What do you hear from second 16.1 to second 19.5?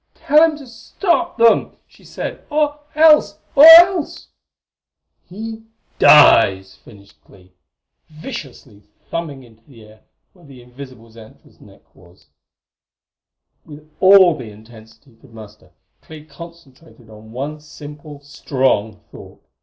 concentrated on one simple, strong thought.